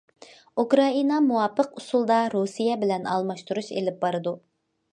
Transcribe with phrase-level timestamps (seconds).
[0.61, 4.35] ئۇكرائىنا مۇۋاپىق ئۇسۇلدا رۇسىيە بىلەن ئالماشتۇرۇش ئېلىپ بارىدۇ.